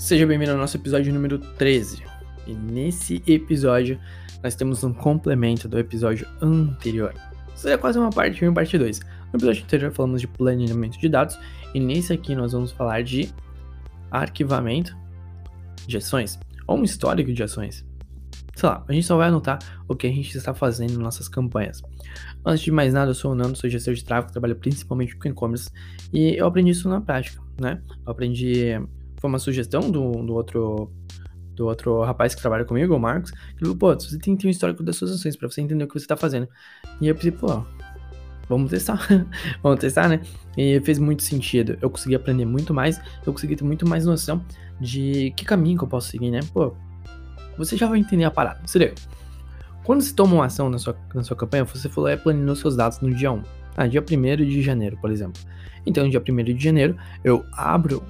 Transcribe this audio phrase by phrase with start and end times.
[0.00, 2.02] Seja bem-vindo ao nosso episódio número 13.
[2.46, 4.00] E nesse episódio,
[4.42, 7.14] nós temos um complemento do episódio anterior.
[7.54, 8.98] Isso é quase uma parte 1 e parte 2.
[9.30, 11.38] No episódio anterior falamos de planejamento de dados,
[11.74, 13.28] e nesse aqui nós vamos falar de
[14.10, 14.96] arquivamento
[15.86, 17.84] de ações, ou um histórico de ações.
[18.56, 21.28] Sei lá, a gente só vai anotar o que a gente está fazendo em nossas
[21.28, 21.82] campanhas.
[22.44, 25.28] Antes de mais nada, eu sou o Nando, sou gestor de tráfego, trabalho principalmente com
[25.28, 25.70] e-commerce,
[26.10, 27.82] e eu aprendi isso na prática, né?
[28.06, 28.80] Eu aprendi
[29.20, 30.90] foi uma sugestão do, do outro
[31.54, 34.48] do outro rapaz que trabalha comigo, o Marcos, que falou, pô, você tem que ter
[34.48, 36.48] um histórico das suas ações pra você entender o que você tá fazendo.
[37.00, 37.62] E eu pensei, pô,
[38.48, 39.06] vamos testar,
[39.62, 40.22] vamos testar, né?
[40.56, 41.76] E fez muito sentido.
[41.82, 44.42] Eu consegui aprender muito mais, eu consegui ter muito mais noção
[44.80, 46.40] de que caminho que eu posso seguir, né?
[46.54, 46.74] Pô,
[47.58, 48.60] você já vai entender a parada.
[48.66, 48.94] Seria,
[49.84, 52.74] quando você toma uma ação na sua, na sua campanha, você falou, é planejando seus
[52.74, 53.42] dados no dia 1.
[53.76, 55.40] Ah, dia 1 de janeiro, por exemplo.
[55.84, 58.02] Então, dia 1 de janeiro, eu abro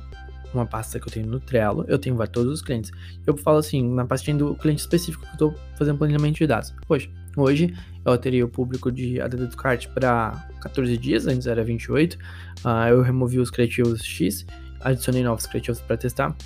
[0.53, 2.91] uma pasta que eu tenho no Trello, eu tenho todos os clientes.
[3.27, 6.75] Eu falo assim, na pastinha do cliente específico que eu estou fazendo planejamento de dados.
[6.87, 7.75] Poxa, hoje
[8.05, 12.15] eu teria o público de ADD do Cart para 14 dias, antes era 28.
[12.15, 12.19] Uh,
[12.65, 14.47] ah, eu removi os criativos X,
[14.81, 16.37] adicionei novos criativos para testar.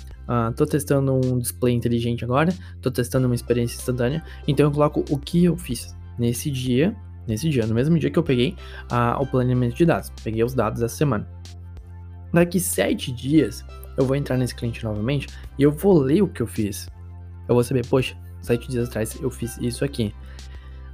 [0.49, 4.23] Estou uh, testando um display inteligente agora, estou testando uma experiência instantânea.
[4.47, 6.95] Então eu coloco o que eu fiz nesse dia,
[7.27, 8.55] nesse dia, no mesmo dia que eu peguei
[8.91, 10.11] uh, o planejamento de dados.
[10.23, 11.27] Peguei os dados dessa semana.
[12.33, 13.63] Daqui sete dias,
[13.97, 16.87] eu vou entrar nesse cliente novamente e eu vou ler o que eu fiz.
[17.47, 20.13] Eu vou saber, poxa, sete dias atrás eu fiz isso aqui.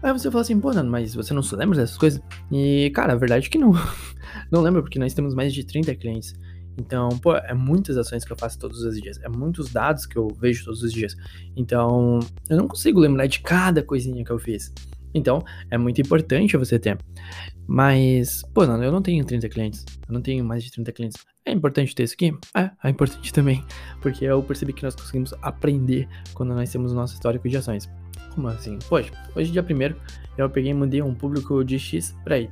[0.04, 2.20] Aí você fala assim, pô, Nando, mas você não se lembra dessas coisas?
[2.52, 3.72] E, cara, a verdade é que não.
[4.52, 6.34] não lembro, porque nós temos mais de 30 clientes.
[6.80, 9.20] Então, pô, é muitas ações que eu faço todos os dias.
[9.22, 11.16] É muitos dados que eu vejo todos os dias.
[11.56, 14.74] Então, eu não consigo lembrar de cada coisinha que eu fiz.
[15.14, 16.98] Então, é muito importante você ter.
[17.68, 19.86] Mas, pô, não, eu não tenho 30 clientes.
[20.08, 21.26] Eu não tenho mais de 30 clientes.
[21.46, 22.34] É importante ter isso aqui?
[22.56, 23.64] É, é importante também.
[24.02, 27.90] Porque eu percebi que nós conseguimos aprender quando nós temos o nosso histórico de ações.
[28.34, 28.78] Como assim?
[28.90, 29.96] Hoje, dia 1
[30.38, 32.50] eu peguei e mandei um público de X para Y.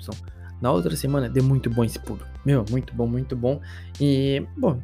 [0.61, 2.29] Na outra semana, deu muito bom esse público.
[2.45, 3.61] Meu, muito bom, muito bom.
[3.99, 4.81] E, bom,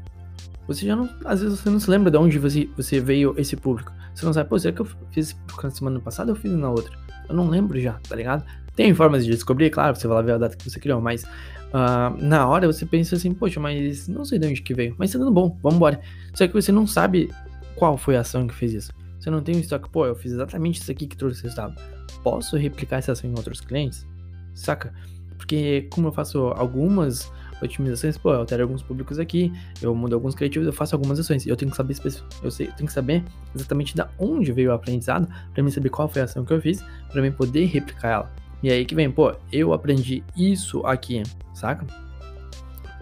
[0.68, 1.10] você já não.
[1.26, 3.92] Às vezes você não se lembra de onde você, você veio esse público.
[4.14, 6.52] Você não sabe, pô, será que eu fiz esse público na semana passada ou fiz
[6.52, 7.05] na outra?
[7.28, 8.46] Eu não lembro já, tá ligado?
[8.76, 11.24] Tem formas de descobrir, claro, você vai lá ver a data que você criou, mas
[11.24, 15.12] uh, na hora você pensa assim, poxa, mas não sei de onde que veio, mas
[15.12, 16.00] tá dando bom, vamos embora.
[16.34, 17.30] Só que você não sabe
[17.76, 18.92] qual foi a ação que fez isso.
[19.20, 21.76] Você não tem um estoque, pô, eu fiz exatamente isso aqui que trouxe resultado.
[22.22, 24.06] Posso replicar essa ação em outros clientes?
[24.54, 24.94] Saca?
[25.38, 27.32] Porque como eu faço algumas
[27.62, 29.52] otimizações, pô, eu altero alguns públicos aqui,
[29.82, 31.46] eu mudo alguns criativos, eu faço algumas ações.
[31.46, 31.96] Eu tenho que saber
[32.44, 33.24] eu sei, tenho que saber
[33.54, 36.62] exatamente da onde veio o aprendizado, para mim saber qual foi a ação que eu
[36.62, 38.32] fiz, para mim poder replicar ela.
[38.62, 41.22] E aí que vem, pô, eu aprendi isso aqui,
[41.54, 41.86] saca?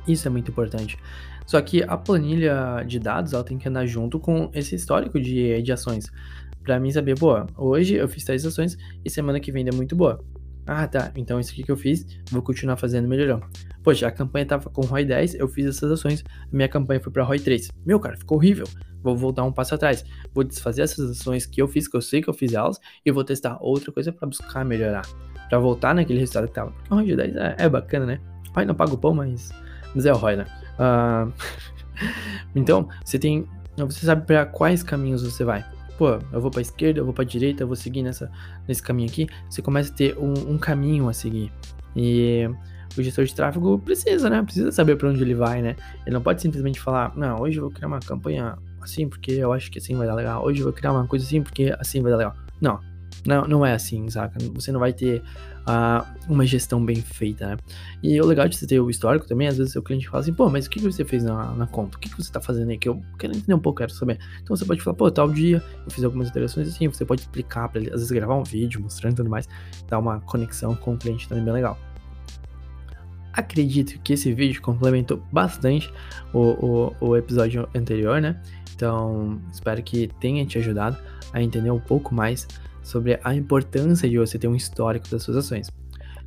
[0.07, 0.97] Isso é muito importante.
[1.45, 5.61] Só que a planilha de dados, ela tem que andar junto com esse histórico de,
[5.61, 6.11] de ações.
[6.63, 9.95] Pra mim saber, pô, hoje eu fiz tais ações e semana que vem é muito
[9.95, 10.23] boa.
[10.66, 11.12] Ah, tá.
[11.16, 13.46] Então isso aqui que eu fiz, vou continuar fazendo melhorando.
[13.84, 17.24] Poxa, a campanha tava com ROI 10, eu fiz essas ações, minha campanha foi para
[17.24, 17.69] ROI 3.
[17.85, 18.66] Meu, cara, ficou horrível.
[19.01, 20.06] Vou voltar um passo atrás.
[20.34, 23.12] Vou desfazer essas ações que eu fiz, que eu sei que eu fiz elas, e
[23.12, 25.06] vou testar outra coisa para buscar melhorar.
[25.50, 26.72] para voltar naquele resultado que tava.
[26.72, 28.19] Porque o ROI 10 é, é, bacana, né?
[28.56, 29.51] ROI não paga o pão, mas,
[29.94, 30.45] mas é o ROI, né?
[30.80, 31.34] Uh...
[32.56, 33.45] então, você tem.
[33.75, 35.66] Você sabe para quais caminhos você vai
[35.98, 38.31] pô, eu vou pra esquerda, eu vou pra direita, eu vou seguir nessa,
[38.68, 41.52] nesse caminho aqui, você começa a ter um, um caminho a seguir.
[41.96, 42.50] E
[42.98, 44.42] o gestor de tráfego precisa, né?
[44.44, 45.76] Precisa saber para onde ele vai, né?
[46.06, 49.54] Ele não pode simplesmente falar, não, hoje eu vou criar uma campanha assim porque eu
[49.54, 50.44] acho que assim vai dar legal.
[50.44, 52.36] Hoje eu vou criar uma coisa assim porque assim vai dar legal.
[52.62, 52.80] Não,
[53.25, 54.38] não, não é assim, saca?
[54.54, 55.24] Você não vai ter
[55.68, 57.57] uh, uma gestão bem feita, né?
[58.01, 60.34] E o legal de você ter o histórico também, às vezes o cliente fala assim,
[60.34, 61.97] pô, mas o que você fez na, na conta?
[61.97, 62.78] O que você tá fazendo aí?
[62.78, 64.19] Que eu quero entender um pouco, quero saber.
[64.41, 67.69] Então você pode falar, pô, tal dia eu fiz algumas interações assim, você pode explicar
[67.69, 69.47] para ele, às vezes gravar um vídeo mostrando tudo mais,
[69.88, 71.78] dar uma conexão com o cliente também bem legal.
[73.33, 75.91] Acredito que esse vídeo complementou bastante
[76.31, 78.39] o, o, o episódio anterior, né?
[78.75, 80.97] Então, espero que tenha te ajudado
[81.31, 82.47] a entender um pouco mais
[82.83, 85.68] sobre a importância de você ter um histórico das suas ações.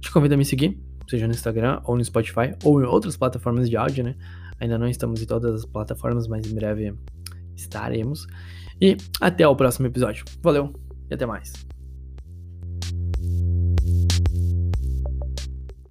[0.01, 3.71] Te convido a me seguir, seja no Instagram ou no Spotify ou em outras plataformas
[3.71, 4.17] de áudio, né?
[4.59, 6.95] Ainda não estamos em todas as plataformas, mas em breve
[7.55, 8.27] estaremos.
[8.81, 10.25] E até o próximo episódio.
[10.43, 10.73] Valeu
[11.11, 11.53] e até mais.